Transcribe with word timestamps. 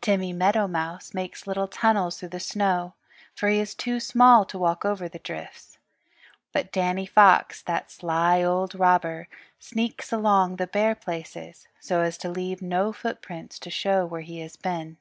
Timmy 0.00 0.32
Meadowmouse 0.34 1.14
makes 1.14 1.46
little 1.46 1.68
tunnels 1.68 2.18
through 2.18 2.30
the 2.30 2.40
snow, 2.40 2.94
for 3.36 3.48
he 3.48 3.60
is 3.60 3.76
too 3.76 4.00
small 4.00 4.44
to 4.46 4.58
walk 4.58 4.84
over 4.84 5.08
the 5.08 5.20
drifts. 5.20 5.78
But 6.52 6.72
Danny 6.72 7.06
Fox, 7.06 7.62
that 7.62 7.88
sly 7.88 8.42
old 8.42 8.74
robber, 8.74 9.28
sneaks 9.60 10.10
along 10.12 10.56
the 10.56 10.66
bare 10.66 10.96
places 10.96 11.68
so 11.78 12.00
as 12.00 12.18
to 12.18 12.28
leave 12.28 12.60
no 12.60 12.92
footprints 12.92 13.56
to 13.60 13.70
show 13.70 14.04
where 14.04 14.22
he 14.22 14.40
has 14.40 14.56
been. 14.56 14.96